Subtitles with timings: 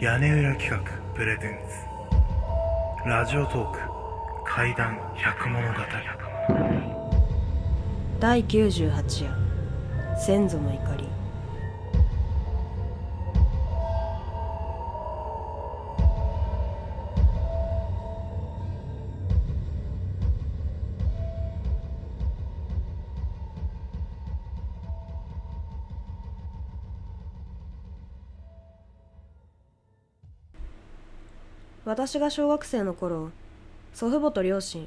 [0.00, 0.78] 屋根裏企画
[1.14, 3.06] プレゼンツ。
[3.06, 3.78] ラジオトーク
[4.46, 5.74] 怪談百物語。
[8.18, 11.19] 第98夜先祖の怒り。
[31.90, 33.32] 私が小学生の頃
[33.94, 34.86] 祖父母と両親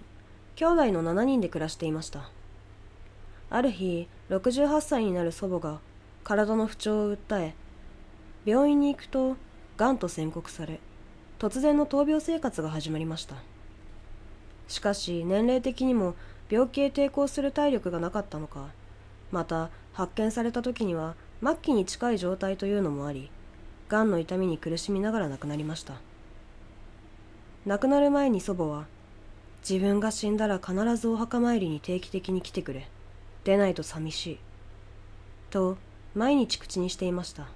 [0.56, 2.30] 兄弟の7人で暮らしていました。
[3.50, 5.82] ある日68歳になる祖母が
[6.24, 7.56] 体の不調を訴え
[8.46, 9.36] 病院に行くと
[9.76, 10.80] がんと宣告され
[11.40, 13.36] 突然の闘病生活が始まりました。
[14.70, 16.16] しかし年齢的にも
[16.50, 18.70] 病気へ抵抗する体力がなかったのか
[19.30, 23.30] また発見された時には末期に近い状態というのもあり
[23.90, 25.96] がんの痛みに苦しみながら亡くなりました。
[27.66, 28.88] 亡くなる前に祖母は
[29.68, 32.90] 自分が死んだら必ずお墓参りに定期的に来てくれ
[33.46, 34.40] 出ないと寂しい
[35.50, 35.78] と
[36.14, 37.48] 毎日口にしていました。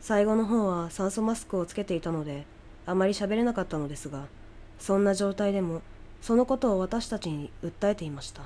[0.00, 2.46] 最後の方は酸素マスクをつけていたので
[2.86, 4.26] あまり喋れなかったのですが
[4.78, 5.82] そんな状態でも
[6.22, 8.42] そのことを私たちに訴えていました。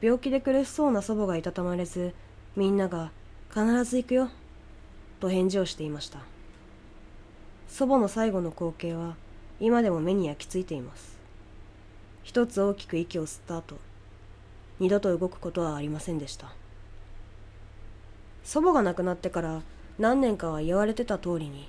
[0.00, 2.14] 病気で苦しそうな祖母がいたたまれず
[2.56, 3.12] みんなが
[3.52, 4.30] 「必ず行くよ」
[5.20, 6.31] と返事をしていました。
[7.72, 9.16] 祖母の最後の光景は
[9.58, 11.16] 今でも目に焼き付いています。
[12.22, 13.76] 一つ大きく息を吸った後
[14.78, 16.52] 二度と動くことはありませんでした。
[18.44, 19.62] 祖母が亡くなってから
[19.98, 21.66] 何年かは言われてた通りに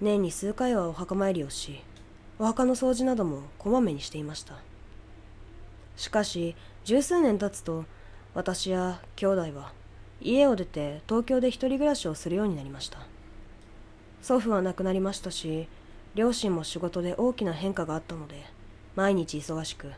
[0.00, 1.82] 年に数回はお墓参りをし
[2.38, 4.54] お墓の掃除などもこまめにしていました。
[5.96, 6.54] しかし
[6.84, 7.84] 十数年経つと
[8.32, 9.72] 私や兄弟は
[10.20, 13.00] 家を出て東京で一人暮らしをするようになりました。
[14.22, 15.68] 祖父は亡くなりましたし
[16.14, 18.44] 両親も仕事で大きな変化があったので
[18.94, 19.92] 毎日忙しく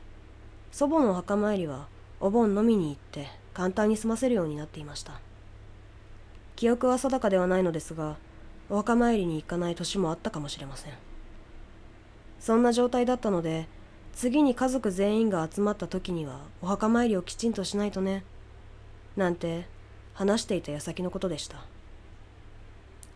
[0.72, 1.86] 祖母のお墓参りは
[2.20, 5.20] お盆のみに行って簡単に済ませるようになっていました。
[6.56, 8.16] 記憶は定かではないのですが
[8.68, 10.92] お墓参りに行かない年もあったかもしれません。
[12.40, 13.66] そんな状態だったので
[14.14, 18.24] 次に家族全員が集まった時にはお墓参りをきちんとしないとね
[19.16, 19.66] なんて
[20.14, 21.64] 話していた矢先のことでした。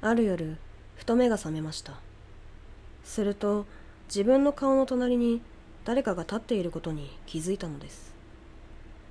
[0.01, 0.57] ある夜
[1.03, 1.95] ふと目が覚めました。
[3.03, 3.67] すると
[4.07, 5.43] 自分の顔の隣に
[5.85, 8.15] 誰かが立っていることに気づいたのです。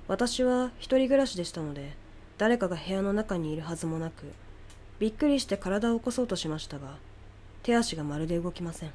[0.08, 1.92] 私は一人暮らしでしたので
[2.38, 4.32] 誰かが部屋の中にいるはずもなく
[5.00, 6.96] びっくりして体を起こそうとしましたが
[7.62, 8.90] 手足がまるで動きません。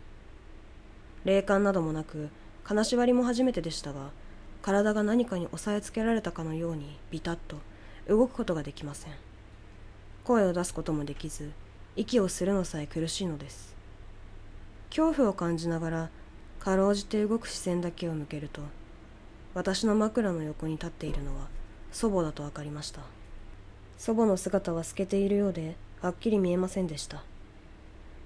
[1.24, 2.30] 霊感などもなく
[2.64, 4.10] 金縛りも初めてでしたが
[4.64, 7.58] 体が何かに押さえつけられたかのようにビタッと
[8.08, 9.14] 動くことができません。
[10.24, 11.52] 声を出すこともできず
[12.00, 13.76] 息をするのさえ苦しいのです。
[14.92, 16.10] 恐怖を感じながら
[16.60, 18.62] かろうじて動く視線だけを向けると
[19.56, 21.48] 私の枕の横に立っているのは
[21.92, 23.02] 祖母だと分かりました。
[23.98, 27.24] 祖母の姿は透けているようではっきり見えませんでした。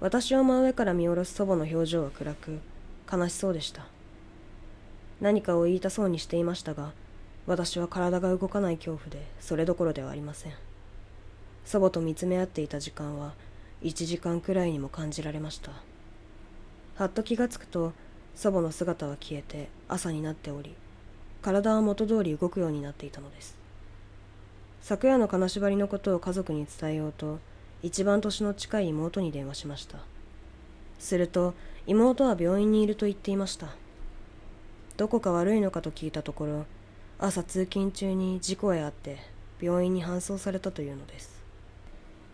[0.00, 2.60] 私を真上から見下ろす祖母の表情は暗く
[3.10, 3.86] 悲しそうでした。
[5.22, 6.92] 何かを言いたそうにしていましたが
[7.46, 10.52] 私は体が動かない恐怖でそれどころではありません。
[11.64, 13.32] 祖母と見つめ合っていた時間は
[13.82, 15.72] 1時間くらいにも感じられました。
[16.94, 17.92] はっと気がつくと
[18.34, 20.74] 祖母の姿は消えて朝になっており
[21.42, 23.56] 体は元通り動くようになっていたのです。
[24.80, 27.38] 昨夜の金縛りのことを家族に伝えようと
[27.82, 29.98] 一番年の近い妹に電話しました。
[30.98, 31.54] すると
[31.86, 33.68] 妹は病院にいると言っていました。
[34.96, 36.66] どこか悪いのかと聞いたところ
[37.18, 39.18] 朝通勤中に事故へ遭って
[39.60, 41.42] 病院に搬送されたというのです。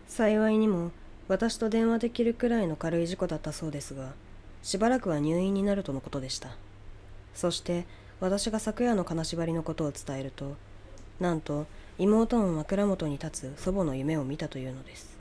[0.07, 0.91] 幸いにも
[1.29, 4.13] 私と電話できるくらいの軽い事故だったそうですが
[4.63, 6.49] しばらくは入院になるとのことでした。
[7.35, 7.85] そして
[8.19, 10.57] 私が昨夜の金縛りのことを伝えると
[11.19, 11.67] なんと
[11.99, 15.17] 妹も枕元に立つ祖母の夢を見たというのです。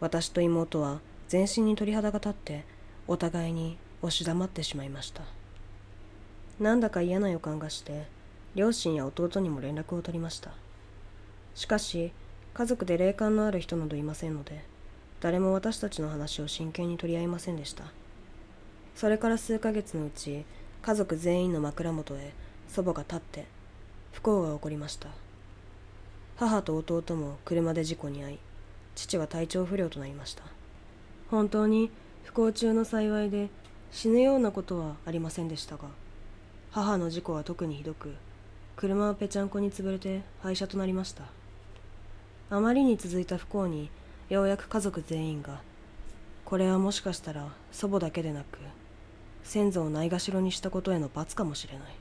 [0.00, 2.64] 私と妹は全身に鳥肌が立って
[3.06, 5.22] お互いに押し黙ってしまいました。
[6.58, 8.06] なんだか嫌な予感がして
[8.54, 10.52] 両親や弟にも連絡を取りました。
[11.54, 12.12] しかし
[12.54, 14.64] 家族で霊感のある人などいませんので
[15.24, 17.84] 誰も私たちの話を真剣に取り合いませんでした。
[18.94, 20.44] それから数ヶ月のうち
[20.82, 22.34] 家族全員の枕元へ
[22.68, 23.46] 祖母が立って
[24.12, 25.08] 不幸が起こりました。
[26.36, 28.38] 母と弟も車で事故に遭い
[28.96, 30.42] 父は体調不良となりました。
[31.30, 31.90] 本当に
[32.24, 33.48] 不幸中の幸いで
[33.92, 35.88] 死ぬようなことはありませんでしたが
[36.70, 38.12] 母の事故は特にひどく
[38.76, 41.24] 車はぺちゃんこに潰れて廃車となりました。
[42.50, 43.88] あまりに続いた不幸に
[44.30, 45.60] ようやく家族全員が
[46.44, 48.58] これはもしかしたら祖母だけでなく
[49.42, 51.94] 先祖をないがしろにしたことへの罰かもしれない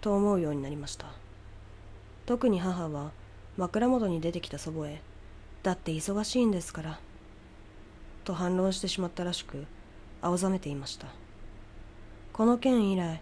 [0.00, 1.06] と思うようになりました。
[2.26, 3.10] 特に母は
[3.56, 5.00] 枕元に出てきた祖母へ
[5.64, 7.00] 「だって忙しいんですから」
[8.24, 9.64] と反論してしまったらしく
[10.20, 11.08] 青ざめていました。
[12.32, 13.20] この件以来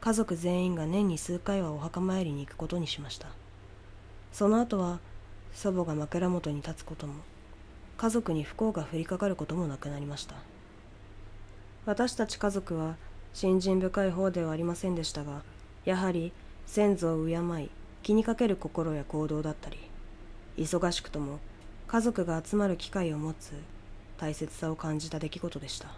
[0.00, 3.28] 家族全員が年に数回はお墓参りに行くことにしました。
[4.32, 4.98] その後は
[5.58, 7.14] 祖母が枕元に立つことも
[7.96, 10.36] 家族に不幸が降りかかることもなくなりました。
[11.84, 12.94] 私たち家族は
[13.34, 15.42] 信心深い方ではありませんでしたが
[15.84, 16.30] やはり
[16.66, 17.70] 先祖を敬い
[18.04, 19.78] 気にかける心や行動だったり
[20.56, 21.40] 忙しくとも
[21.88, 23.52] 家族が集まる機会を持つ
[24.16, 25.88] 大切さを感じた出来事でした。